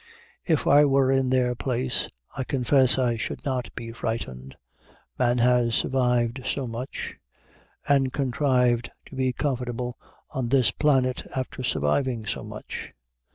If 0.47 0.65
I 0.65 0.83
were 0.83 1.11
in 1.11 1.29
their 1.29 1.53
place, 1.53 2.09
I 2.35 2.43
confess 2.43 2.97
I 2.97 3.17
should 3.17 3.45
not 3.45 3.69
be 3.75 3.91
frightened. 3.91 4.55
Man 5.19 5.37
has 5.37 5.75
survived 5.75 6.41
so 6.43 6.65
much, 6.65 7.19
and 7.87 8.11
contrived 8.11 8.89
to 9.05 9.15
be 9.15 9.31
comfortable 9.31 9.99
on 10.31 10.49
this 10.49 10.71
planet 10.71 11.27
after 11.35 11.61
surviving 11.61 12.25
so 12.25 12.43
much! 12.43 12.95